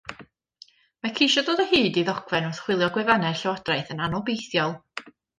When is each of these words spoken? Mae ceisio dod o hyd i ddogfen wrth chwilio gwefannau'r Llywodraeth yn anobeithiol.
Mae 1.01 1.11
ceisio 1.17 1.41
dod 1.49 1.59
o 1.63 1.65
hyd 1.73 1.99
i 2.01 2.03
ddogfen 2.07 2.47
wrth 2.47 2.61
chwilio 2.63 2.87
gwefannau'r 2.95 3.37
Llywodraeth 3.41 3.91
yn 3.97 4.01
anobeithiol. 4.07 4.73